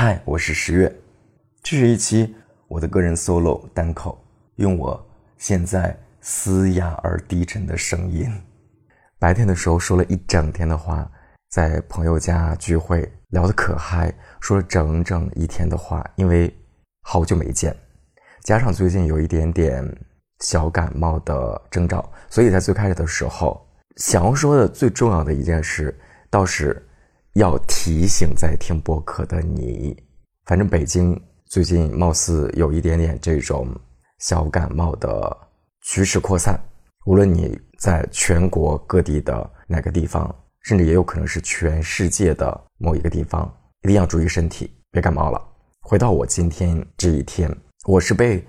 [0.00, 0.94] 嗨，我是十月，
[1.60, 2.32] 这是一期
[2.68, 4.16] 我的个人 solo 单口，
[4.54, 5.04] 用我
[5.38, 8.32] 现在嘶哑而低沉的声音。
[9.18, 11.10] 白天的时候说了一整天的话，
[11.50, 16.56] 在朋友家聚会聊得可嗨，说了整整一天的话，因为
[17.02, 17.74] 好久没见，
[18.44, 19.84] 加上最近有一点点
[20.38, 25.92] 小感冒的征兆，所以在最开始的时候想要说的最重要的一件事，
[26.30, 26.84] 倒是。
[27.38, 29.96] 要提醒在听播客的你，
[30.46, 33.68] 反正北京最近貌似有一点点这种
[34.18, 35.36] 小感冒的
[35.82, 36.60] 趋势扩散。
[37.06, 43.48] 无论你在全国各地的哪个地方，甚至也有可能是全世界的某一个地方，
[43.82, 45.40] 一定要注意身体，别感冒了。
[45.80, 47.48] 回到我今天这一天，
[47.86, 48.44] 我是被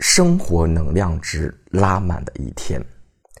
[0.00, 2.84] 生活能量值拉满的一天。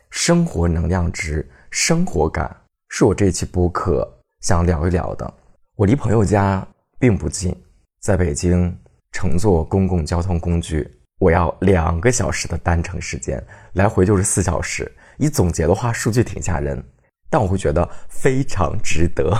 [0.08, 2.56] 生活能量值、生活感，
[2.88, 4.10] 是我这期播客。
[4.46, 5.34] 想聊一聊的，
[5.74, 6.64] 我离朋友家
[7.00, 7.52] 并不近，
[7.98, 8.72] 在北京
[9.10, 10.88] 乘坐公共交通工具，
[11.18, 14.88] 我要两个小时的单程时间，来回就是四小时。
[15.16, 16.80] 一总结的话，数据挺吓人，
[17.28, 19.34] 但我会觉得非常值得，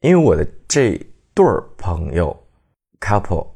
[0.00, 0.98] 因为我的这
[1.34, 2.34] 对儿朋友
[3.00, 3.46] ，couple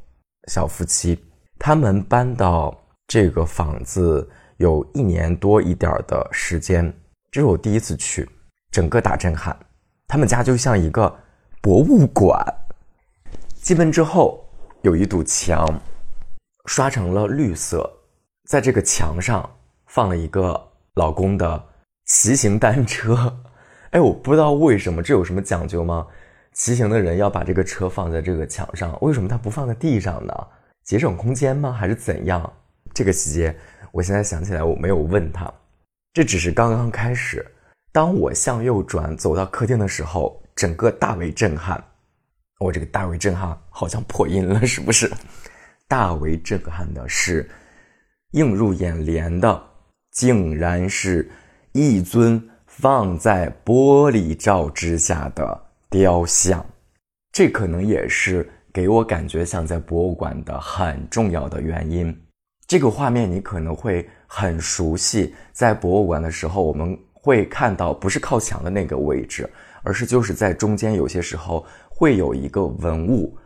[0.48, 1.18] 小夫妻，
[1.58, 6.92] 他们搬到这个房子有一年多一点的时间，
[7.30, 8.28] 这是我第一次去，
[8.70, 9.58] 整个大震撼。
[10.08, 11.14] 他们家就像一个
[11.60, 12.42] 博物馆。
[13.60, 14.42] 进门之后，
[14.80, 15.80] 有一堵墙，
[16.64, 17.88] 刷成了绿色，
[18.48, 19.48] 在这个墙上
[19.86, 21.62] 放了一个老公的
[22.06, 23.36] 骑行单车。
[23.92, 26.06] 哎，我不知道为什么，这有什么讲究吗？
[26.54, 30.34] 骑行的人要把这个车放在这个墙上，为什么他不放在地上呢？
[30.84, 31.70] 节省空间吗？
[31.70, 32.50] 还是怎样？
[32.94, 33.54] 这个细节，
[33.92, 35.52] 我现在想起来，我没有问他。
[36.14, 37.44] 这只是刚刚开始。
[37.90, 41.82] 当我向右转走到客厅的时候，整个大为震撼。
[42.60, 45.10] 我这个大为震撼好像破音了，是不是？
[45.88, 47.48] 大为震撼的是，
[48.32, 49.60] 映入眼帘的
[50.12, 51.30] 竟然是
[51.72, 56.64] 一尊放在玻璃罩之下的雕像。
[57.32, 62.14] 这可能也是给我感觉像在博物馆的很重要的原因。
[62.66, 66.98] 这个画面你可能会很熟悉，在博物馆的时候我们。
[67.28, 69.46] 会看到不是靠墙的那个位置，
[69.82, 73.36] 而是就是在中间，有些时候会有一个文物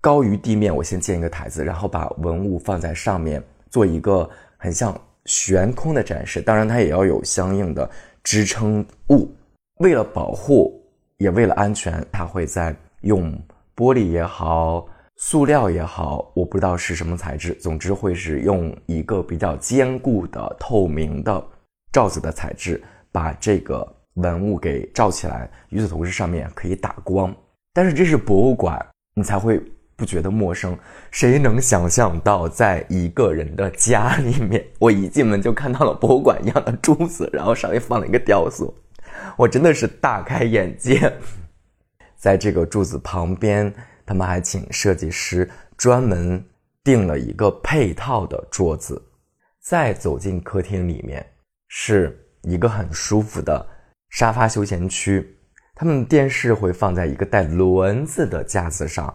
[0.00, 0.74] 高于地面。
[0.74, 4.26] 我先建一个台子，然后把文物放在上面，做一个
[4.56, 6.40] 很像悬空的展示。
[6.40, 7.90] 当然，它也要有相应的
[8.24, 9.30] 支撑物。
[9.80, 10.72] 为了保护，
[11.18, 13.30] 也为了安全，它会在用
[13.76, 17.52] 玻璃也好，塑料也好，我不知道是什么材质。
[17.60, 21.46] 总之，会是用一个比较坚固的透明的
[21.92, 22.82] 罩子的材质。
[23.16, 27.34] 把这个文物给罩起来，与此同时上面可以打光。
[27.72, 28.78] 但是这是博物馆，
[29.14, 29.58] 你才会
[29.96, 30.78] 不觉得陌生。
[31.10, 38.74] 谁能想象到，在一个人的家里面，我一进门就看到了博物馆一样的柱子，然后上面放了一个雕塑，
[39.38, 41.10] 我真的是大开眼界。
[42.16, 43.72] 在这个柱子旁边，
[44.04, 46.44] 他们还请设计师专门
[46.84, 49.02] 订了一个配套的桌子。
[49.58, 51.26] 再走进客厅里面
[51.68, 52.22] 是。
[52.46, 53.66] 一个很舒服的
[54.10, 55.36] 沙发休闲区，
[55.74, 59.12] 他们电视会放在一个带轮子的架子上，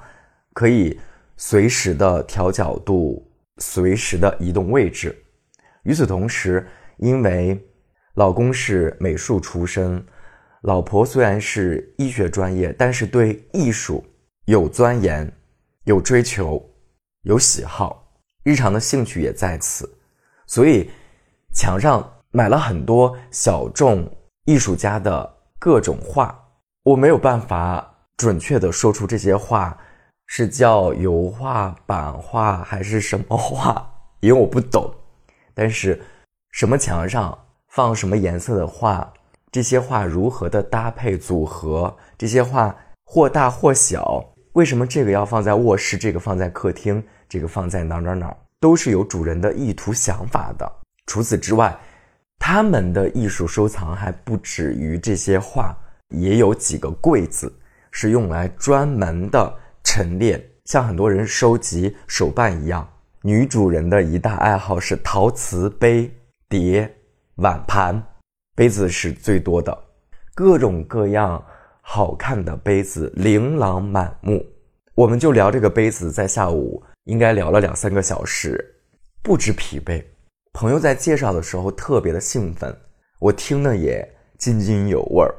[0.52, 1.00] 可以
[1.38, 3.26] 随时的调角度，
[3.60, 5.16] 随时的移动位置。
[5.84, 7.58] 与此同时，因为
[8.16, 10.06] 老公是美术出身，
[10.64, 14.04] 老婆虽然是医学专业，但是对艺术
[14.44, 15.32] 有钻研、
[15.86, 16.62] 有追求、
[17.22, 18.14] 有喜好，
[18.44, 19.90] 日常的兴趣也在此，
[20.48, 20.90] 所以
[21.54, 22.06] 墙上。
[22.34, 24.10] 买了很多小众
[24.46, 26.34] 艺术家的各种画，
[26.84, 29.78] 我没有办法准确的说出这些画
[30.28, 33.86] 是叫油画、版画还是什么画，
[34.22, 34.90] 因为我不懂。
[35.54, 36.02] 但是，
[36.52, 37.38] 什么墙上
[37.68, 39.12] 放什么颜色的画，
[39.52, 50.72] 这些画如何的搭配组合，这些画或大或小，为什么这个要放在卧室，这个放在客厅，这个放在哪哪哪，都是有主人的意图想法的。
[51.06, 51.78] 除此之外。
[52.44, 55.78] 他们的艺术收藏还不止于这些画，
[56.10, 57.54] 也有几个柜子
[57.92, 62.86] 是用来专门的陈列，像很多人收集手办一样。
[63.22, 66.12] 女主人的一大爱好是陶瓷杯、
[66.50, 66.92] 碟、
[67.36, 68.04] 碗盘，
[68.56, 69.78] 杯子是最多的，
[70.34, 71.42] 各种各样
[71.82, 74.44] 好看的杯子琳琅满目。
[74.96, 78.82] 我们就聊这个杯子，在下午应该聊了两三个小时，
[79.22, 80.04] 不知疲惫。
[80.54, 82.76] 朋友在介绍的时候特别的兴奋，
[83.20, 84.08] 我听了也
[84.38, 85.34] 津津有味儿。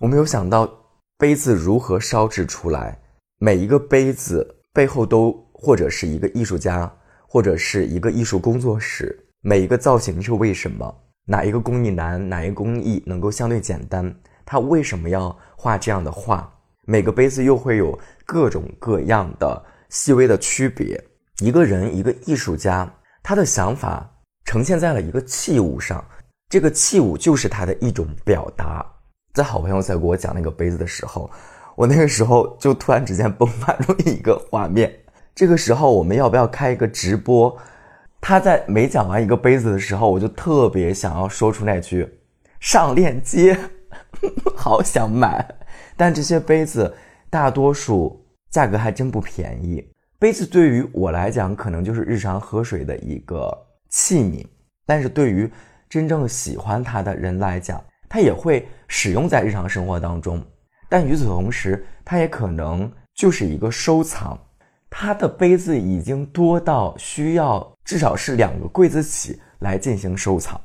[0.00, 0.70] 我没有想到
[1.16, 2.98] 杯子如何烧制出来，
[3.38, 6.90] 每一个杯子背后都或者是一个艺术家，
[7.26, 9.26] 或者是一个艺术工作室。
[9.40, 10.94] 每一个造型是为什么？
[11.24, 12.28] 哪一个工艺难？
[12.28, 14.14] 哪一个工艺能够相对简单？
[14.44, 16.48] 他为什么要画这样的画？
[16.84, 21.02] 每个杯子又会有各种各样的细微的区别。
[21.38, 22.90] 一个人，一个艺术家，
[23.22, 24.10] 他的想法
[24.48, 26.02] 呈现在了一个器物上，
[26.48, 28.82] 这个器物就是它的一种表达。
[29.34, 31.30] 在好朋友在给我讲那个杯子的时候，
[31.76, 34.90] 我那个时候就突然之间迸发出一个画面。
[35.34, 37.54] 这个时候我们要不要开一个直播？
[38.22, 42.08] 他在没讲完一个杯子的时候，我就特别想要说出那句
[42.58, 43.54] “上链接”。
[44.56, 45.46] 好想买，
[45.94, 46.90] 但这些杯子
[47.28, 49.86] 大多数价格还真不便宜。
[50.18, 53.54] 杯子对于我来讲，可能就是日常喝水的一个
[53.88, 54.46] 器皿，
[54.86, 55.50] 但是对于
[55.88, 60.42] 真正喜欢它的人来讲，它也会使用在日常生活当中。
[60.88, 64.38] 但与此同时，它也可能就是一个收藏。
[64.90, 70.60] 它的杯子已经多到需要至少是两个柜子起来进行收藏，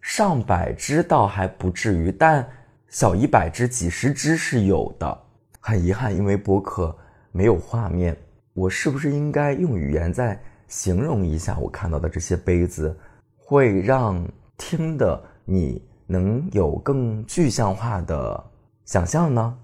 [0.00, 2.48] 上百只倒还不至于，但。
[2.92, 5.16] 小一百只、几十只是有的，
[5.60, 6.92] 很遗憾，因为博客
[7.30, 8.16] 没有画面，
[8.52, 10.36] 我是不是应该用语言再
[10.70, 12.96] 形容一下我看到的这些杯子，
[13.36, 14.24] 会让
[14.56, 18.44] 听的你能有更具象化的
[18.86, 19.58] 想象呢？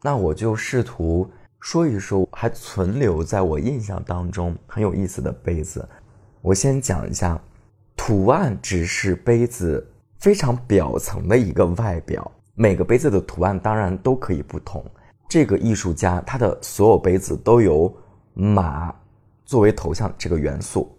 [0.00, 1.30] 那我就试图
[1.60, 5.86] 说一说还存留在我印象当中很有意思的杯子。
[6.40, 7.40] 我先讲一下，
[7.96, 9.84] 图案只是杯子
[10.18, 12.30] 非常表层的一个外表。
[12.54, 14.84] 每个杯子的图案当然都可以不同。
[15.28, 17.92] 这个艺术家他的所有杯子都有
[18.34, 18.94] 马
[19.52, 20.90] 作为头像这个元素。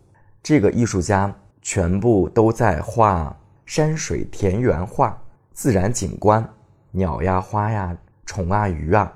[0.43, 3.35] 这个艺术家全部都在画
[3.65, 5.19] 山水田园画、
[5.53, 6.47] 自然景观、
[6.91, 7.97] 鸟呀、花呀、
[8.27, 9.11] 虫啊、鱼啊。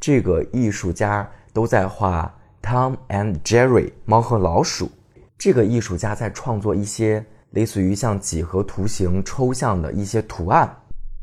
[0.00, 4.90] 这个艺术家都在画 Tom and Jerry 猫和老鼠。
[5.38, 10.68] 这个艺术家在创作一些类似于像几何图形、抽象的一些图案。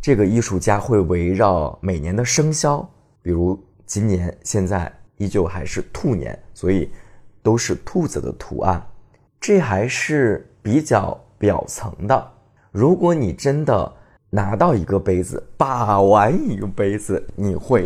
[0.02, 2.90] 这个艺术家会围绕每年的生肖，
[3.22, 6.90] 比如今年现在依旧还是兔年，所以
[7.48, 8.86] 都是兔子的图案。
[9.40, 12.32] 这还是比较表层的。
[12.74, 13.94] 如果你真的
[14.30, 17.86] 拿到一个杯子，把玩一个杯子，你会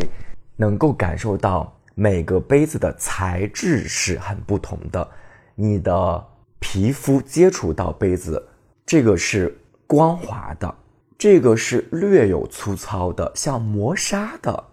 [0.56, 5.08] 能够感受到每个杯子的材质是很不同的。
[5.54, 6.26] 你的
[6.58, 8.44] 皮肤接触到杯子，
[8.84, 9.56] 这个是
[9.86, 10.74] 光滑的。
[11.16, 14.64] 这个是略有粗糙的，像磨砂的，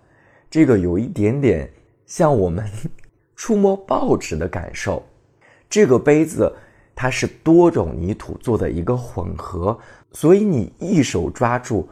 [0.50, 1.71] 这个有一点点
[2.07, 2.68] 像我们
[3.39, 5.01] 触摸报纸的感受。
[5.69, 6.53] 这个杯子
[6.94, 9.80] 它是多种泥土做的一个混合，
[10.12, 11.88] 所以你一手抓住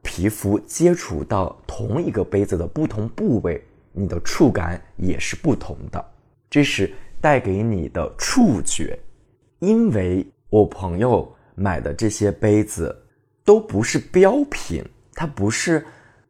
[0.00, 3.60] 皮肤，接触到同一个杯子的不同部位，
[3.90, 6.04] 你的触感也是不同的。
[6.48, 8.96] 这是带给你的触觉。
[9.58, 12.96] 因为我朋友买的这些杯子。
[13.44, 14.84] 都不是标品，
[15.14, 15.84] 它不是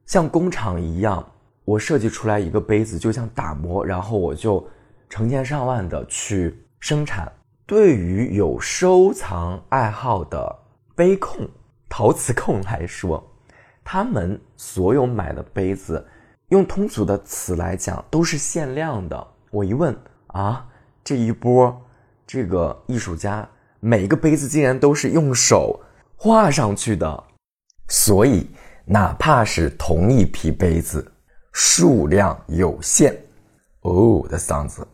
[0.06, 1.31] 像工厂一样，
[1.64, 4.66] 我设计出来一个杯子就像打磨，然后我就
[5.08, 7.30] 成千上万的去生产。
[7.66, 10.58] 对于有收藏爱好的
[10.94, 11.48] 杯控、
[11.88, 13.22] 陶瓷控来说，
[13.84, 16.04] 他们所有买的杯子，
[16.48, 19.26] 用通俗的词来讲，都是限量的。
[19.50, 19.96] 我一问
[20.28, 20.66] 啊，
[21.04, 21.80] 这一波
[22.26, 23.48] 这个艺术家
[23.80, 25.80] 每个杯子竟然都是用手。
[26.16, 27.24] 画上去的，
[27.88, 28.48] 所以
[28.84, 31.11] 哪怕是同一批杯子，
[31.52, 33.14] 数量有限。
[33.80, 34.86] 哦，我的嗓子，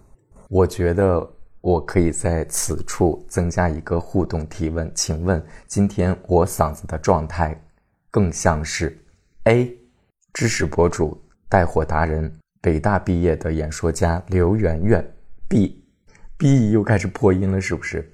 [0.48, 1.28] 我觉得
[1.60, 7.60] 我可以在此处增加一个互动提问，请问今天我嗓子的状态
[8.10, 8.98] 更像是
[9.44, 9.76] A，
[10.32, 15.14] 知识博主、带货达人、北大毕业的演说家刘媛媛
[15.48, 18.10] ；B，B 又开始破音了，是不是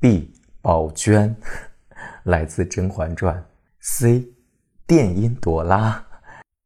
[0.00, 1.34] ？B 宝娟。
[2.24, 3.36] 来自《甄嬛传》
[3.80, 4.26] ，C，
[4.86, 6.03] 电音朵拉，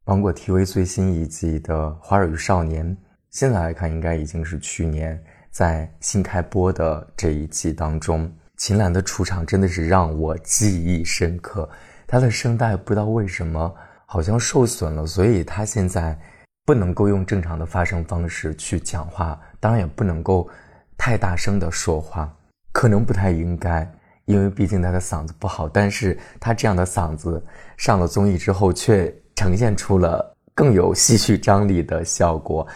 [0.09, 2.83] 芒果 TV 最新一季的《花儿与少年》，
[3.29, 11.69] 现在来看应该已经是去年在新开播的这一季当中，秦岚的出场真的是让我记忆深刻。
[12.07, 13.71] 她的声带不知道为什么
[14.07, 16.19] 好像受损了，所以她现在
[16.65, 20.49] 不能够用正常的发声方式去讲话，当然也不能够
[20.97, 22.35] 太大声的说话，
[22.71, 23.87] 可能不太应该。
[24.25, 27.43] 因为毕竟他的嗓子不好，但是他这样的嗓子
[27.77, 32.67] 上了综艺之后，却呈现出了更有戏剧张力的效果。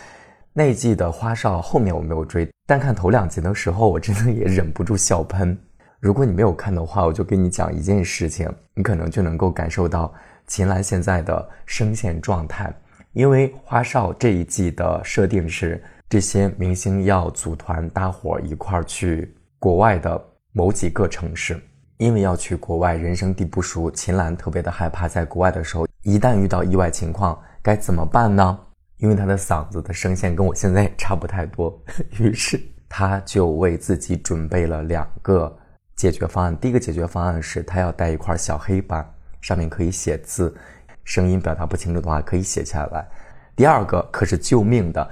[0.54, 5.58] 那一季的花少后面我没有追，单看头两集的时候，我真的也忍不住笑喷。
[6.00, 10.14] 如果你没有看的话，我就跟你讲一件事情，你可能就能够感受到
[10.48, 12.74] 秦岚现在的声线状态。
[13.12, 20.18] 因为花少这一季的设定是这些明星要组团搭伙一块儿去国外的
[20.54, 21.62] 某几个城市，
[21.98, 28.60] 因为要去国外，人生地不熟，秦岚特别的害怕，在国外的时候一旦遇到意外情况该怎么办呢？
[28.98, 31.78] 因为她的嗓子的声线跟我现在也差不太多，
[32.20, 32.60] 于是
[32.90, 35.56] 她就为自己准备了两个
[35.96, 36.58] 解决方案。
[36.58, 39.08] 第一个解决方案是她要带一块小黑板，
[39.42, 40.56] 上面可以写字，
[41.04, 43.08] 声音表达不清楚的话可以写下来。
[43.56, 45.10] 第二个可是救命的。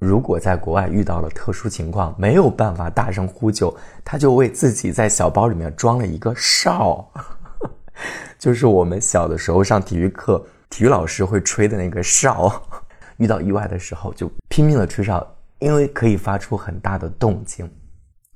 [0.00, 7.06] 如果在国外遇到了特殊情况，没有办法大声呼救，他就为自己在小包里面装了一个哨，
[8.38, 12.50] 就是我们小的时候上体育课，体育老师会吹的那个哨。
[13.18, 15.26] 遇到意外的时候，就拼命的吹哨，
[15.58, 17.70] 因为可以发出很大的动静，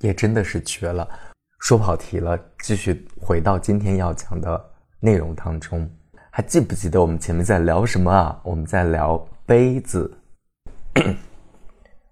[0.01, 1.09] 也真的是绝了。
[1.57, 4.63] 说跑题了，继续回到今天要讲的
[4.99, 5.89] 内容当中，
[6.29, 8.39] 还记不记得我们前面在聊什么啊？
[8.43, 9.17] 我们在聊
[9.47, 10.15] 杯子。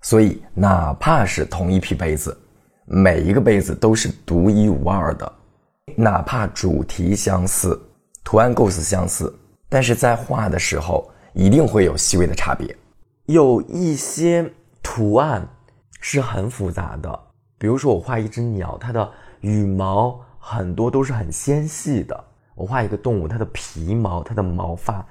[0.03, 2.37] 所以，哪怕是同一批杯子，
[2.85, 5.33] 每一个杯子都是独一无二的。
[5.95, 7.81] 哪怕主题相似，
[8.21, 9.33] 图案构思相似，
[9.69, 12.75] 但是在画的时候一定会有细微的差别。
[13.27, 14.45] 有一些
[14.81, 15.47] 图案
[16.01, 17.19] 是很复杂的，
[17.57, 22.13] 比如说我画一只鸟，它的羽毛很多都是很纤细的；
[22.55, 25.05] 我画一个动物，它的皮毛、它的毛发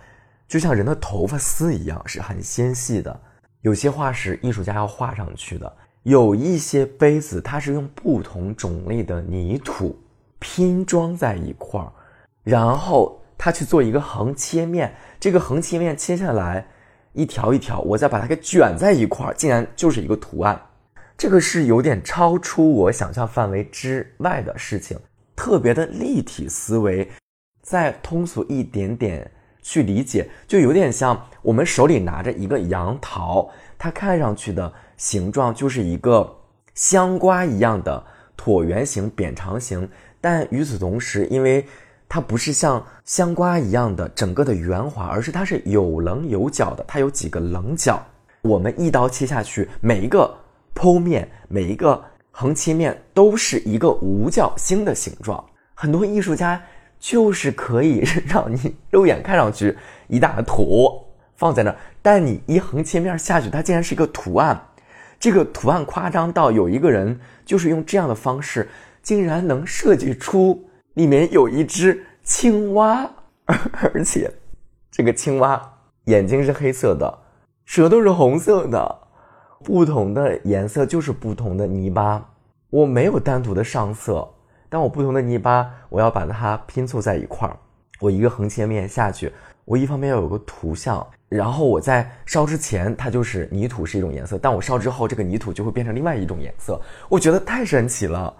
[0.47, 3.21] 就像人的头发丝一样，是很纤细的。
[3.62, 9.99] 有些画是艺术家要画上去的，有一些杯子它是用不同种类的泥土
[10.38, 11.90] 拼装在一块儿，
[12.42, 16.66] 然后他去做一个横切面，这个横切面切下来
[17.12, 20.61] 一条一条，我再把它给卷在一块儿，竟然就是一个图案。
[21.16, 24.99] 这个是有点超出我想象范围之外的事情，
[25.37, 27.09] 特别的立体思维，
[27.62, 29.31] 再通俗一点点。
[29.62, 36.37] 去理解，就有点像我们手里拿着一个杨桃，它看上去的形状就是一个
[36.75, 38.04] 香瓜一样的
[38.37, 39.88] 椭圆形、扁长形，
[40.21, 41.64] 但与此同时，因为
[42.09, 48.04] 它不是像香瓜一样的整个的圆滑，而是它是有棱有角的，它有几个棱角。
[48.42, 50.37] 我们一刀切下去，每一个
[50.75, 52.02] 剖面、每一个
[52.33, 55.42] 横切面都是一个五角星的形状。
[55.75, 56.61] 很多艺术家。
[57.02, 61.04] 就是可以让你肉眼看上去一大坨
[61.35, 64.68] 放在那儿，但你一横切面下去，它竟然是一个图案。
[65.18, 68.68] 这个图案夸张到有一个人就是用这样的方式，
[69.02, 73.11] 竟然能设计出里面有一只青蛙，
[73.47, 74.30] 而且
[74.88, 75.61] 这个青蛙
[76.04, 77.18] 眼睛是黑色的，
[77.64, 78.99] 舌头是红色的，
[79.64, 82.30] 不同的颜色就是不同的泥巴。
[82.71, 84.28] 我没有单独的上色。
[84.73, 87.55] 但我不同的泥巴，我要把它拼凑在一块儿。
[88.00, 89.31] 我一个横切面下去，
[89.67, 96.81] 我一方面要有个图像，然后我在烧之前，它就是泥土是一种颜色，但我烧之后，这个泥土就会变成另外一种颜色。
[97.11, 98.35] 我觉得太神奇了。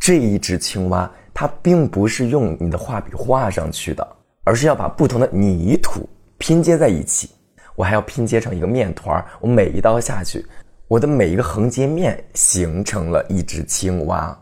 [0.00, 7.28] 这一只青蛙，它并不是用你的画笔画上去的，而是要把不同的泥土拼接在一起。
[7.74, 9.26] 我还要拼接成一个面团儿。
[9.38, 10.46] 我每一刀下去，
[10.88, 14.34] 我的每一个横截面形成了一只青蛙。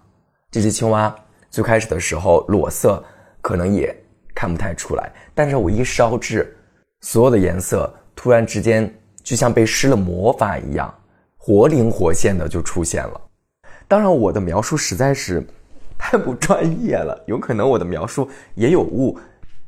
[0.49, 1.13] 这只青蛙。
[1.53, 3.05] 最开始的时候裸色
[3.43, 3.95] 可能也
[4.35, 6.57] 看不太出来，但是我一烧制，
[7.03, 8.91] 所有的颜色突然之间
[9.23, 10.93] 就像被施了魔法一样，
[11.37, 13.21] 活灵活现的就出现了。
[13.87, 15.47] 当然，我的描述实在是
[15.99, 19.19] 太不专业了，有可能我的描述也有误。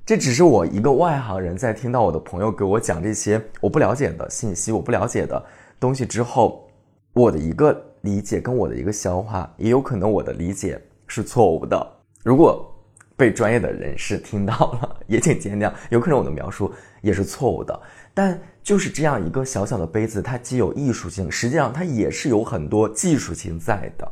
[0.07, 5.45] 这只是我一个外行人在听到我的朋友给我讲这些我不了解的信息、我不了解的
[5.79, 6.67] 东西之后，
[7.13, 10.81] 我的一个理解跟我的一个消化，也有可能我的理解。
[11.07, 11.87] 是错误的。
[12.23, 12.71] 如果
[13.17, 15.73] 被专业的人士听到了，也请见谅。
[15.91, 17.81] 有可能我的描述也是错误的，
[18.13, 24.11] 但就是这样一个小小的杯子，它既有艺术性，实际上它也是有很多技术性在的。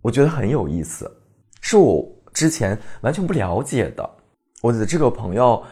[0.00, 1.08] 我觉得很有意思，
[1.60, 4.10] 是我之前完全不了解的。
[4.60, 5.62] 我的这个朋友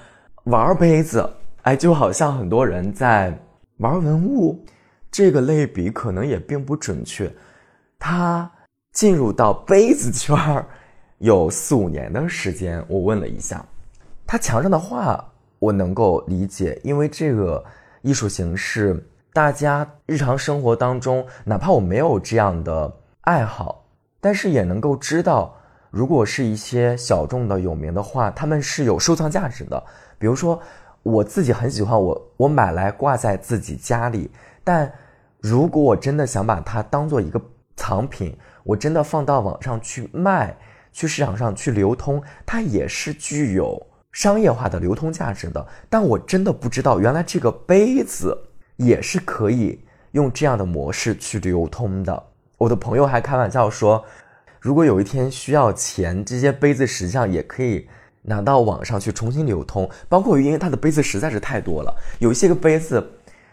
[0.45, 1.29] 玩杯子，
[1.63, 3.37] 哎，就好像很多人在
[3.79, 4.65] 玩文物，
[5.11, 7.29] 这个类比可能也并不准确。
[7.99, 8.49] 他。
[8.93, 10.67] 进入到杯子圈儿
[11.19, 13.65] 有四五年的时间，我问了一下，
[14.27, 17.65] 他墙上的画我能够理解，因为这个
[18.03, 22.93] 艺术形式，大家日常生活当中，哪怕我没有这样的
[23.23, 23.85] 爱好，
[24.21, 25.55] 但是也能够知道，
[25.91, 29.83] 如果是一些小众的有名的画，他们是有收藏价值的。
[30.19, 30.61] 比如说，
[31.03, 34.31] 我自己很喜欢我，我买来挂在自己家里，
[34.65, 34.93] 但
[35.39, 37.41] 如果我真的想把它当做一个
[37.81, 38.37] 藏品。
[38.63, 40.55] 我真的放到网上去卖，
[40.93, 45.67] 去市场上去流通，它也是具有商业化的流通价值的。
[45.89, 48.37] 但我真的不知道，原来这个杯子
[48.77, 49.83] 也是可以
[50.13, 52.23] 用这样的模式去流通的。
[52.59, 54.05] 我的朋友还开玩笑说，
[54.61, 57.89] 如果有一天需要钱，这些杯子实际上也可以
[58.21, 59.89] 拿到网上去重新流通。
[60.07, 63.03] 包括因为它的杯子实在是太多了，有一些个杯子，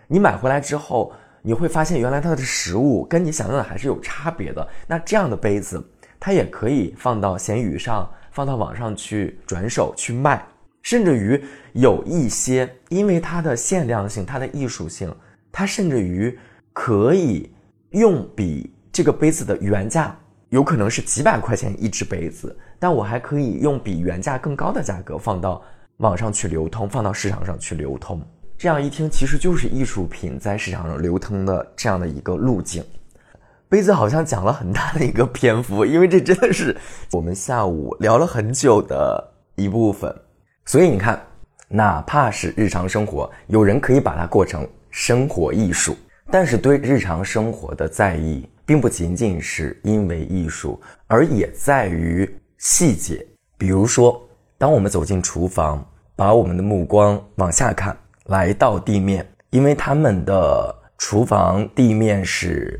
[0.08, 1.14] 你买回来之后，
[1.48, 4.68] 你会发现原来它的实物跟你想象的还是有差别的。
[4.86, 5.82] 那这样的杯子，
[6.20, 10.46] 它也可以放到闲鱼上，放到网上去转手去卖。
[10.82, 15.10] 甚至于有一些，因为它的限量性、它的艺术性，
[15.50, 16.38] 它甚至于
[16.74, 17.50] 可以
[17.92, 20.14] 用比这个杯子的原价
[20.50, 25.64] 有可能是几百块钱一只杯子，但我还可以用比原价更高的价格放到
[26.00, 28.22] 网上去流通，放到市场上去流通。
[28.58, 32.84] 这样一听，其实就是艺术品在市场上流通的这样的一个路径。
[33.70, 36.76] 杯子好像讲了很大的一个篇幅，因为这真的是
[37.12, 40.12] 我们下午聊了很久的一部分。
[40.66, 41.22] 所以你看，
[41.68, 45.96] 哪怕是日常生活，有人可以把它过成生活艺术，
[46.32, 53.24] 但是对日常生活的在意，并不仅仅是因为艺术，而也在于细节。
[53.56, 54.20] 比如说，
[54.58, 55.86] 当我们走进厨房，
[56.16, 57.96] 把我们的目光往下看，
[58.28, 62.80] 来到地面，因为他们的厨房地面是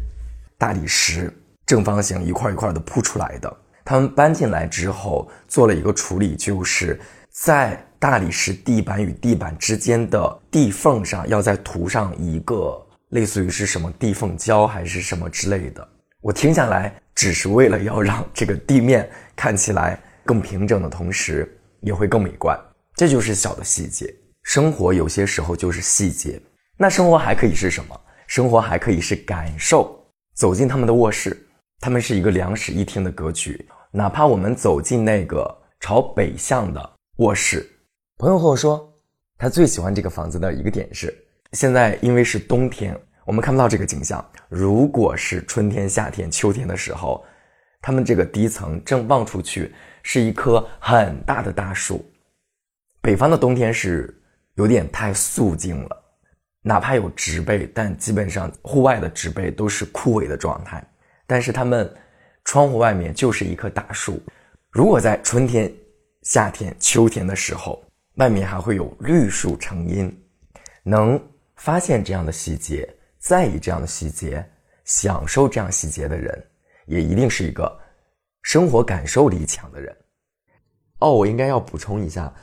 [0.58, 1.32] 大理石，
[1.66, 3.58] 正方形一块一块的铺出来的。
[3.84, 7.00] 他们搬进来之后，做了一个处理，就是。
[7.40, 15.88] 在大理石地板与地板之间的地缝上，要再涂上一个类似于是什么地缝胶还是什么之类的。
[16.20, 21.48] 我听下来，只是为了要让这个地面看起来更平整的同时，
[21.82, 22.60] 也会更美观。
[22.96, 24.12] 这就是小的细节。
[24.48, 26.42] 生活有些时候就是细节。
[26.78, 28.02] 那生活还可以是什么？
[28.28, 30.02] 生活还可以是感受。
[30.36, 31.38] 走进他们的卧室，
[31.82, 33.68] 他们是一个两室一厅的格局。
[33.92, 35.46] 哪怕我们走进那个
[35.82, 36.94] 朝北向的。
[37.18, 37.70] 卧室，
[38.20, 38.90] 朋友和我说，
[39.38, 41.14] 他最喜欢这个房子的一个点是，
[41.52, 44.26] 现在因为是冬天，我们看不到这个景象。
[44.48, 47.22] 如果是春天、夏天、秋天的时候，
[47.82, 52.10] 他们这个低层正望出去是一棵很大的大树。
[53.02, 54.17] 北方的冬天是
[54.58, 56.04] 有点太肃静了，
[56.62, 60.88] 哪怕有植被，但基本上户外的植被都是枯萎的状态。
[61.26, 61.92] 但是他们
[62.44, 64.22] 窗户外面就是一棵大树，
[64.70, 65.74] 如果在春天。
[66.24, 67.82] 夏天、秋天的时候，
[68.16, 70.14] 外面还会有绿树成荫。
[70.84, 71.18] 能
[71.56, 74.46] 发现这样的细节，在意这样的细节，
[74.84, 76.46] 享受这样细节的人，
[76.86, 77.80] 也一定是一个
[78.42, 79.96] 生活感受力强的人。
[81.00, 82.34] 哦，我应该要补充一下，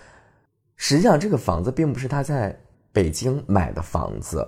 [0.77, 2.59] 实际上这个房子并不是他在
[2.93, 4.47] 北京买的房子，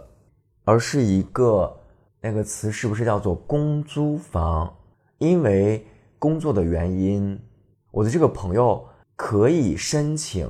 [0.65, 1.75] 而是一个
[2.21, 4.73] 那个词是不是叫做公租房？
[5.19, 5.87] 因为
[6.19, 7.39] 工作的原因，
[7.91, 8.85] 我的这个朋友。
[9.19, 10.47] 可以申请，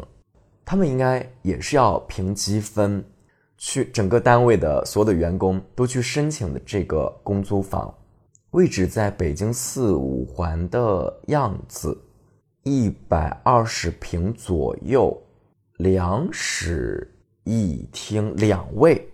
[0.65, 3.05] 他们应该也是要评积分，
[3.57, 7.95] 去整个单位的所有的员工都去申请的这个公租房，
[8.51, 11.97] 位置在北京四五环的样子，
[12.65, 15.17] 一百二十平左右，
[15.79, 17.13] 两室
[17.45, 19.09] 一厅两卫，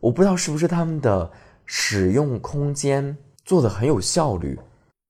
[0.00, 1.30] 我不知道是不是他们的
[1.64, 4.58] 使用空间做的很有效率，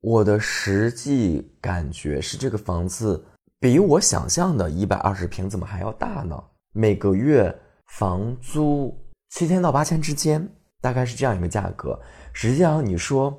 [0.01, 3.25] 我的实际感觉是这个房子。
[3.61, 6.41] 比我想象的一百二十平怎么还要大呢？
[6.73, 7.53] 每个月
[7.87, 8.97] 房租
[9.31, 10.49] 七千到八千之间，
[10.81, 11.99] 大概是这样一个价格。
[12.33, 13.37] 实际上，你说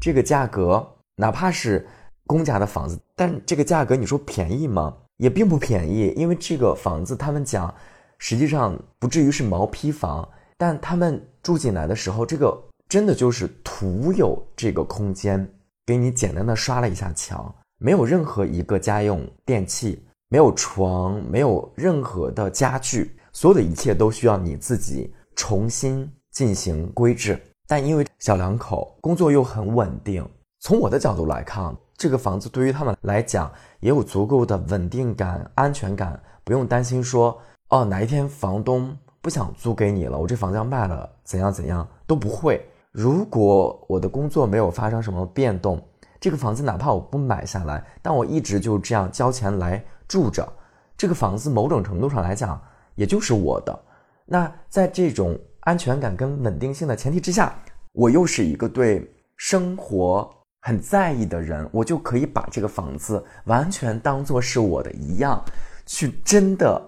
[0.00, 1.84] 这个价格，哪怕是
[2.24, 4.96] 公家的房子，但这个价格你说便宜吗？
[5.18, 7.72] 也并不便宜，因为这个房子他们讲，
[8.18, 15.48] 实际上不至于是毛坯房，但他们住进来的时候，这个真的就是徒有这个空间，
[15.84, 17.54] 给你简单的刷了一下墙。
[17.80, 27.40] 没有任何一个家用电器，没有床，没有任何的家具，所有的一切都需要你自己重新进行规制。
[27.68, 30.28] 但因为小两口工作又很稳定，
[30.60, 37.38] 从我的角度来看，这个房子对于他们来讲也有足够的稳定感、安全感，不用担心说
[37.68, 42.64] 哦哪一天房东不想租给你了，我这房子要卖了，怎样怎样都不会。
[42.90, 45.80] 如果我的工作没有发生什么变动。
[46.20, 50.52] 这个房子哪怕我不买下来，但我一直就这样交钱来住着，
[50.96, 52.60] 这个房子某种程度上来讲
[52.96, 53.78] 也就是我的。
[54.26, 57.54] 那在这种安全感跟稳定性的前提之下，
[57.92, 60.28] 我又是一个对生活
[60.60, 65.42] 很在意的人，我就可以把这个房子完全当做是我的一样，
[65.86, 66.82] 去真的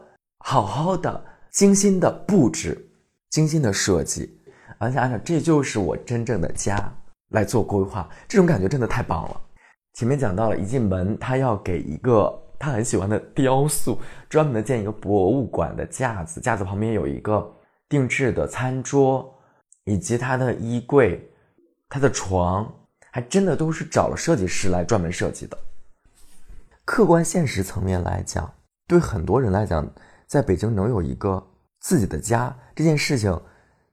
[0.44, 2.90] 好好的精心的布置、
[3.30, 4.40] 精心的设计，
[4.78, 6.92] 而且按照这就是我真正的家。
[7.30, 9.40] 来做规划，这种感觉真的太棒了。
[9.94, 12.28] 前面讲到了，一进门他要给一个
[12.58, 13.96] 他很喜欢的雕塑，
[14.28, 17.48] 专门的建一个博物馆的架子，架子旁边有一个
[17.88, 19.32] 定制的餐桌，
[19.84, 21.24] 以及他的衣柜、
[21.88, 22.68] 他的床，
[23.10, 25.58] 还真的都是找了设计师来专门设计的。
[26.84, 28.52] 客观现实层面来讲，
[28.86, 29.88] 对很多人来讲，
[30.26, 31.44] 在北京能有一个
[31.80, 33.40] 自己的家这件事情，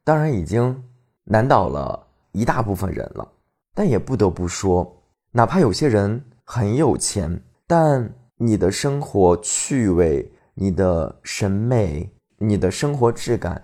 [0.04, 0.84] 当然已经
[1.24, 3.28] 难倒了一大部分人了。
[3.76, 5.00] 但也不得不说，
[5.32, 13.62] 哪怕有些人很有钱，但你的生活趣味、你的审美、你的生活质感，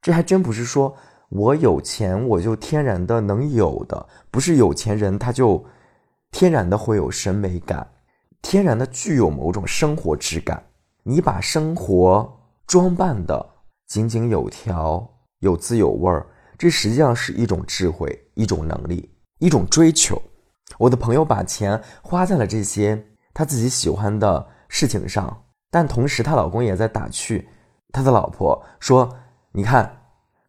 [0.00, 0.96] 这还真不是说
[1.28, 5.64] 我有钱我就天然的能有的，不是有钱人他就
[6.30, 7.86] 天然的会有审美感。
[8.42, 10.62] 天然的具有某种生活质感，
[11.02, 13.44] 你把生活装扮的
[13.88, 15.04] 井井有条、
[15.40, 20.20] 有滋有味儿，这实际上是一种智慧、一种能力、一种追求。
[20.78, 27.48] 我的朋友把钱花在了这些他自己喜欢的事情上，但同时她老公也在打趣
[27.92, 29.12] 他的老婆说
[29.50, 30.05] ：“你看，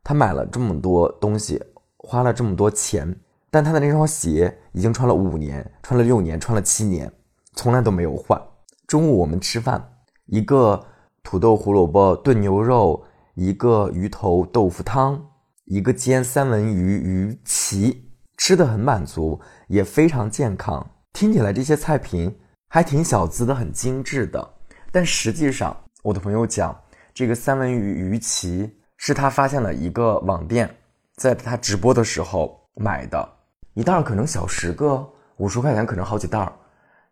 [0.07, 1.61] 他买了这么多东西，
[1.97, 3.13] 花了这么多钱，
[3.51, 7.11] 但他的那双鞋已经穿了五年、穿了六年、穿了七年。”
[7.57, 8.41] 从来都没有换。
[8.87, 10.81] 中午我们吃饭，一个
[11.23, 13.03] 土豆胡萝卜炖牛肉，
[13.35, 15.21] 一个鱼头豆腐汤，
[15.65, 17.93] 一个煎三文鱼鱼鳍，
[18.37, 20.89] 吃的很满足，也非常健康。
[21.11, 22.33] 听起来这些菜品
[22.69, 24.53] 还挺小资的，很精致的。
[24.89, 26.73] 但实际上，我的朋友讲，
[27.13, 30.69] 这个三文鱼鱼鳍是他发现了一个网店，
[31.15, 33.29] 在他直播的时候买的，
[33.73, 35.07] 一袋可能小十个，
[35.37, 36.51] 五十块钱可能好几袋儿。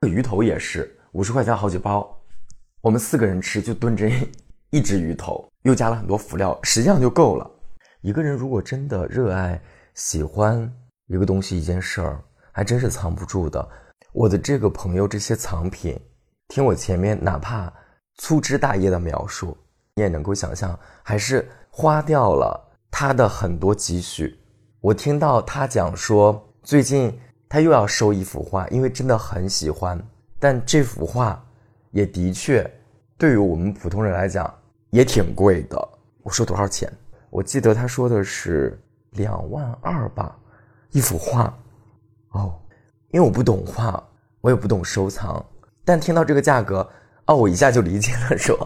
[0.01, 2.15] 鱼头也是五十块钱好几包，
[2.81, 4.11] 我们四个人吃就炖这
[4.69, 7.49] 一只鱼头，又加了很多辅料，实际上就够了。
[8.01, 9.59] 一个人如果真的热爱、
[9.95, 10.71] 喜欢
[11.07, 12.21] 一个东西、一件事儿，
[12.51, 13.67] 还真是藏不住的。
[14.11, 15.99] 我的这个朋友这些藏品，
[16.49, 17.71] 听我前面哪怕
[18.17, 19.57] 粗枝大叶的描述，
[19.95, 22.57] 你也能够想象，还是花掉了
[22.89, 24.39] 他的很多积蓄。
[24.79, 27.13] 我听到他讲说，最近。
[27.47, 30.01] 他又要收一幅画，因为真的很喜欢。
[30.39, 31.41] 但这幅画
[31.91, 32.69] 也的确
[33.17, 34.51] 对于我们普通人来讲
[34.89, 35.89] 也挺贵的。
[36.23, 36.91] 我说多少钱？
[37.29, 38.77] 我记得他说的是
[39.11, 40.35] 两万二吧，
[40.91, 41.55] 一幅画。
[42.31, 42.59] 哦，
[43.11, 44.03] 因为我不懂画，
[44.41, 45.45] 我也不懂收藏。
[45.85, 46.85] 但听到这个价格，
[47.27, 48.57] 哦，我一下就理解了，说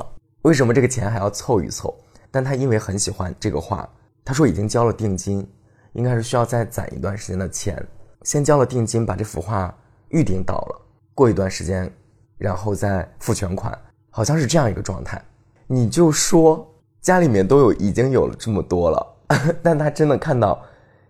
[0.43, 1.93] 为什么这个钱还要凑一凑。
[2.31, 3.87] 但他因为很喜欢这个画，
[4.23, 5.47] 他说已经交了定金，
[5.93, 7.85] 应该是需要再攒一段时间的钱。
[8.23, 9.73] 先交了定金，把这幅画
[10.09, 10.81] 预定到了，
[11.15, 11.91] 过一段时间，
[12.37, 13.77] 然后再付全款，
[14.09, 15.23] 好像是这样一个状态。
[15.67, 16.67] 你就说
[16.99, 19.15] 家里面都有已经有了这么多了，
[19.63, 20.61] 但他真的看到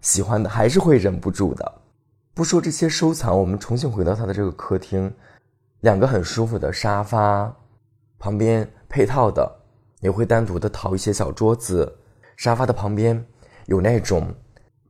[0.02, 1.74] 喜欢的，还是会忍不住的。
[2.36, 5.12] 不说这些收藏，我们重新回到他的这个客厅，
[5.82, 7.52] 两个很舒服的沙发，
[8.20, 9.59] 旁边配套的
[10.00, 11.92] 也会单独的淘一些小桌子，
[12.38, 13.24] 沙发的旁边
[13.66, 14.28] 有那种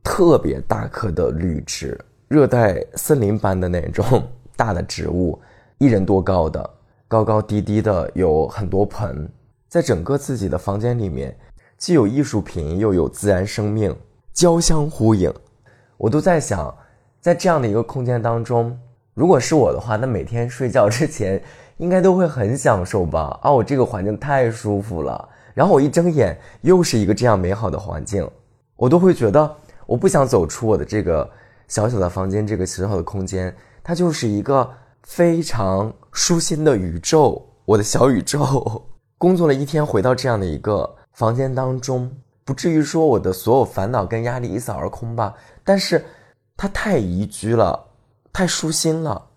[0.02, 1.98] 特别大棵的绿植。
[2.28, 4.22] 热带森林般的那种
[4.56, 5.36] 大的植物，
[5.78, 6.70] 一人多高的，
[7.08, 9.28] 高高低低的有很多盆，
[9.68, 11.36] 在整个自己的房间里面，
[11.76, 13.92] 既有艺术品，又有自然生命，
[14.32, 15.32] 交相呼应。
[15.96, 16.72] 我都在想，
[17.20, 18.78] 在这样的一个空间当中，
[19.14, 21.42] 如果是我的话，那每天睡觉之前
[21.80, 23.36] 应该都会很享受吧？
[23.42, 28.24] 啊，我这个环境太舒服了，然后我一睁眼又是一个这样美好的环境，
[28.76, 31.28] 我都会觉得我不想走出我的这个。
[31.70, 34.68] 小小的房间，这个小小的空间，它就是一个
[35.04, 38.84] 非常舒心的宇宙，我的小宇宙。
[39.16, 42.10] 工作了一天，回到这样的一个房间当中，
[42.44, 45.32] 不至于说我的所有烦恼跟压力一扫而空吧？
[45.62, 46.04] 但是，
[46.56, 47.78] 它太宜居了，
[48.32, 49.28] 太舒心了。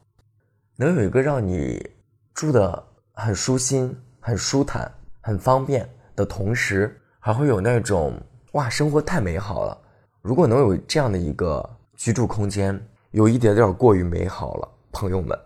[0.77, 1.87] 能有一个让你
[2.33, 4.91] 住的很舒心、很舒坦、
[5.21, 8.13] 很方便的同时，还会有那种
[8.53, 9.77] 哇，生活太美好了。
[10.21, 11.69] 如果能有这样的一个。
[11.95, 12.77] 居住空间
[13.11, 15.39] 有一点点过于美好了，朋友们。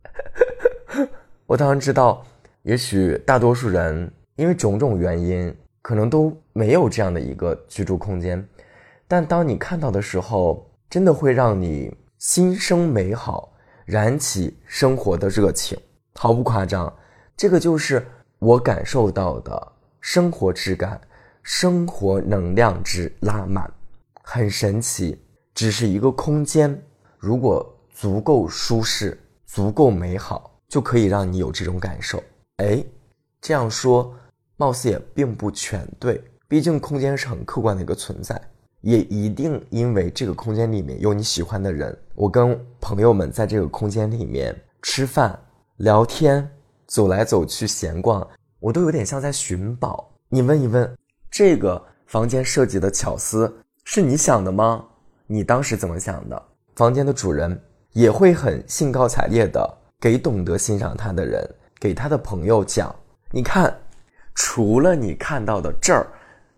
[1.44, 2.24] 我当然知道，
[2.62, 8.42] 也许大多数人因为种种原因，可能都没有这样的一个居住空间。
[9.06, 13.49] 但当你看到的时候，真的会让你心生美好，
[13.90, 15.76] 燃起生活的热情。
[16.14, 16.92] 毫不夸张，
[17.36, 18.06] 这个就是
[18.38, 21.00] 我感受到的生活质感、
[21.42, 23.68] 生活能量值拉满，
[24.22, 25.20] 很神奇。
[25.52, 26.80] 只是一个空间，
[27.18, 32.22] 如果足够舒适、足够美好，就可以让你有这种感受。
[32.58, 32.82] 哎，
[33.40, 34.14] 这样说，
[34.56, 36.22] 貌似也并不全对。
[36.46, 38.40] 毕竟空间是很客观的一个存在，
[38.80, 41.96] 也一定因为这个空间里面有你喜欢的人。
[42.20, 45.40] 我跟朋友们在这个空间里面吃饭、
[45.78, 46.46] 聊天、
[46.86, 48.28] 走来走去、闲逛，
[48.58, 50.06] 我都有点像在寻宝。
[50.28, 50.94] 你问一问，
[51.30, 53.50] 这个房间设计的巧思。
[53.84, 54.84] 是你想的吗？
[55.26, 56.42] 你当时怎么想的？
[56.76, 57.58] 房间的主人
[57.92, 61.42] 也会很兴高采烈的给懂得欣赏他的人，
[61.80, 62.94] 给他的朋友讲，
[63.30, 63.74] 你看，
[64.34, 66.06] 除了你看到的这儿，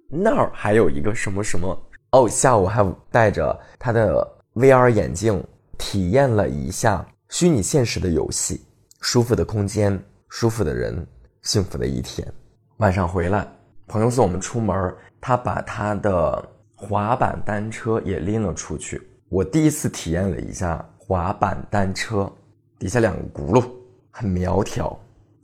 [0.08, 2.28] 那儿还有一个什么什么哦。
[2.28, 5.42] 下午还带着他的 VR 眼镜
[5.78, 8.62] 体验了一下虚拟现实的游戏，
[9.00, 11.06] 舒服的空间，舒服的人，
[11.40, 12.30] 幸福的一天。
[12.76, 13.48] 晚上回来，
[13.86, 19.00] 朋友送我们出门，他把他的滑板单车也拎了出去。
[19.30, 22.30] 我第一次体验了一下滑板单车，
[22.78, 23.66] 底下两个轱辘，
[24.10, 24.94] 很苗条，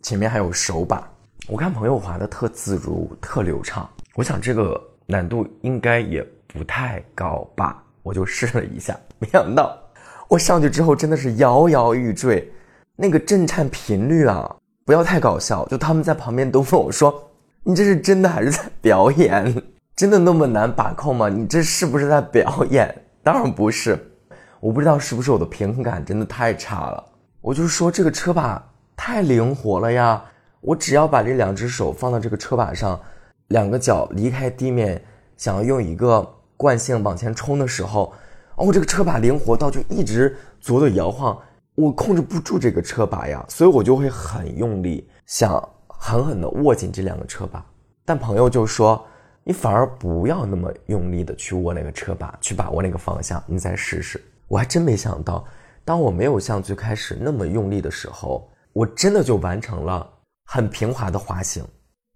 [0.03, 1.11] 前面还有手把。
[1.49, 3.89] 我看朋友滑的特自如，特流畅。
[4.17, 8.99] 我想这个难度应该也不太高吧，我就试了一下。
[9.21, 9.79] 没想到
[10.29, 12.51] 我上去之后真的是摇摇欲坠，
[12.97, 15.67] 那个震颤频率啊，不要太搞笑。
[15.67, 17.31] 就他们在旁边都问我说
[17.63, 19.63] ：“你这是真的还是在表演？
[19.95, 21.29] 真的那么难把控吗？
[21.29, 23.99] 你这是不是在表演？”当然不是，
[24.59, 27.05] 我不知道是不是我的平衡感真的太差了。
[27.43, 28.65] 我就说这个车把
[28.97, 30.25] 太灵活了呀，
[30.61, 32.99] 我只要把这两只手放到这个车把上，
[33.49, 35.03] 两个脚离开地面，
[35.37, 36.27] 想要用一个
[36.59, 38.13] 惯性往前冲的时候，
[38.57, 41.41] 哦，这个车把灵活到就一直左右摇晃，
[41.75, 47.65] 我控制不住这个车把呀，所以我就会很用力，想狠狠地握紧这两个车把。
[48.05, 49.03] 但朋友就说。
[49.45, 53.43] 你反而不要那么用力的去握那个车把，去把握那个方向。
[53.47, 54.23] 你再试试。
[54.47, 55.43] 我还真没想到，
[55.87, 60.07] 当我没有像最开始那么用力的时候，我真的就完成了
[60.45, 61.65] 很平滑的滑行。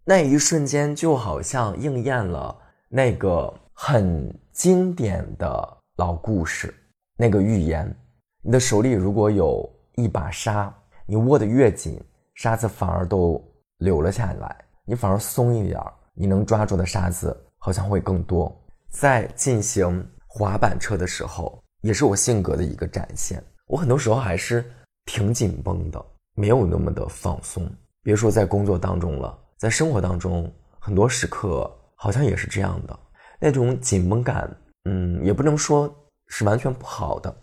[0.05, 2.55] 那一瞬间就好像应验了
[2.91, 6.75] 那个很经典的老故事，
[7.17, 7.95] 那个寓言：
[8.43, 10.73] 你的手里如果有一把沙，
[11.07, 12.01] 你握得越紧，
[12.35, 13.43] 沙子反而都
[13.79, 15.93] 流了下来，你反而松一点儿。
[16.15, 18.55] 你能抓住的沙子好像会更多。
[18.91, 23.43] 在进行滑板车的时候，也是我性格的一个展现。
[23.67, 24.63] 我很多时候还是
[25.07, 26.05] 挺紧绷的，
[26.35, 27.67] 没有那么的放松。
[28.03, 33.01] 别说在工作当中了，在生活当中，很多时刻好像也是这样的。
[33.43, 34.49] 那种紧绷感，
[34.85, 35.93] 嗯，也不能说
[36.29, 37.35] 是完全不好的，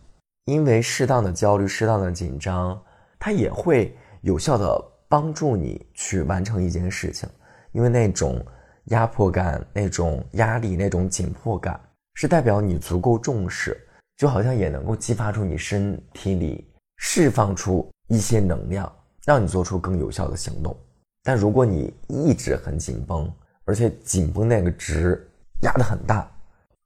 [0.46, 2.82] 因为适当的焦虑、适当的紧张，
[3.20, 7.28] 它也会有效的帮助你去完成一件事情，
[7.74, 8.44] 因为那种。
[8.86, 11.80] 压迫感，那种压力，那种紧迫感，
[12.16, 13.80] 是代表你足够重视，
[14.18, 18.92] 就好像也能够激发出你身体里释放出一些能量，
[19.28, 20.76] 让你做出更有效的行动。
[21.22, 23.32] 但如果你一直很紧绷，
[23.64, 25.29] 而且紧绷那个值
[25.62, 26.30] 压得很大，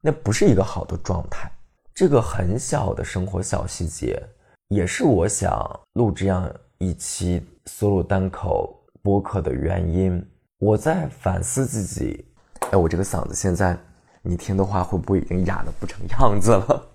[0.02, 1.52] 那不是一个好的状态。
[1.94, 4.22] 这个很小的生活小细节，
[4.70, 10.26] 也是我想录这样一期 solo 单口播客的原因。
[10.60, 12.26] 我在反思自己，
[12.72, 13.78] 哎，我这个嗓子现在，
[14.22, 16.88] 你听的话会不会已经哑的不成样子了？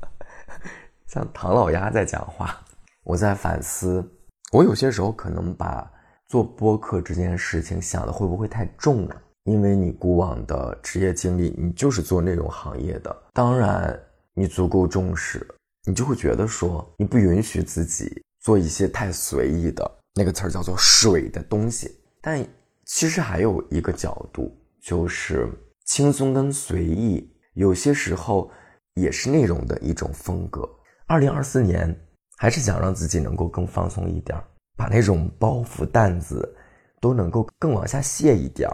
[1.07, 2.59] 像唐老鸭在讲话。
[3.05, 4.07] 我在反思，
[4.53, 5.91] 我有些时候可能把
[6.27, 9.23] 做播客这件事情想的会不会太重了？
[9.49, 13.99] 因为你过往的职业经历，你就是做内容行业的，当然
[14.35, 15.47] 你足够重视，
[15.87, 22.47] 你就会觉得说你不允许自己做一些太随意的那个词儿叫做水的东西，但。
[22.91, 25.47] 其实还有一个角度，就是
[25.85, 28.51] 轻松跟随意，有些时候
[28.95, 30.67] 也是内容的一种风格。
[31.07, 31.95] 二零二四年，
[32.39, 34.43] 还是想让自己能够更放松一点，
[34.75, 36.57] 把那种包袱担子
[36.99, 38.67] 都能够更往下卸一点，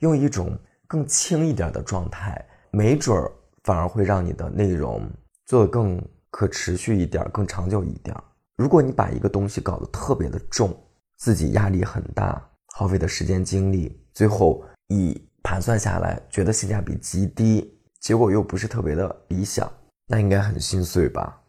[0.00, 3.30] 用一种更轻一点的状态，没准儿
[3.62, 5.08] 反而会让你的内容
[5.46, 8.16] 做得更可持续一点，更长久一点。
[8.56, 10.76] 如果你把一个东西搞得特别的重，
[11.16, 12.40] 自己压力很大。
[12.76, 19.70] 耗费的时间精力，最后一盘算下来，觉得性价比极低，结果又不是特别的理想，
[20.08, 21.40] 那应该很心碎吧？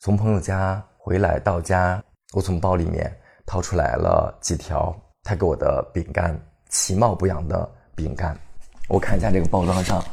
[0.00, 2.02] 从朋友家回来到家，
[2.34, 3.10] 我从包里面
[3.46, 8.38] 掏出来了几条他给我的饼干，其貌不扬的饼干。
[8.88, 10.04] 我看一下这个包装上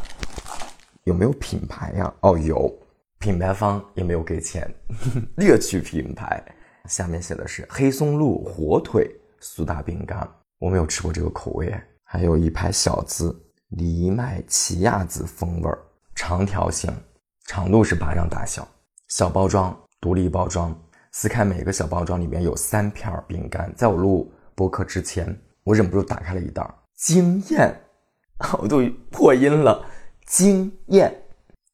[1.04, 2.12] 有没有品牌呀？
[2.22, 2.74] 哦，有，
[3.20, 4.74] 品牌方也没有给钱，
[5.38, 6.44] 略去品牌。
[6.90, 10.28] 下面写的是黑松露火腿苏打饼干。
[10.60, 13.38] 我没有吃过这个口味，还有一排小字
[13.70, 15.78] 藜麦奇亚籽风味儿，
[16.16, 16.90] 长条形，
[17.46, 18.68] 长度是巴掌大小，
[19.10, 20.74] 小包装，独立包装。
[21.12, 23.72] 撕开每个小包装里面有三片饼干。
[23.76, 27.82] 在我录播客之前，我忍不住打开了一袋儿，惊艳，
[28.60, 29.86] 我都破音了，
[30.26, 31.14] 惊艳！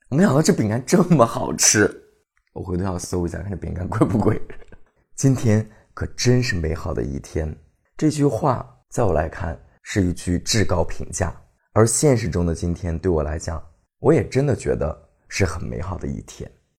[0.10, 1.88] 没想到这饼干这么好吃，
[2.52, 4.42] 我回头要搜一下，看这饼干贵不贵。
[5.15, 5.63] 今天
[5.94, 7.56] 可真是美好的一天，
[7.96, 8.76] 这句话。
[8.89, 11.32] 在我来看，是一句至高评价。
[11.74, 13.63] 而现实中的今天，对我来讲，
[14.00, 16.52] 我也真的觉得是很美好的一天。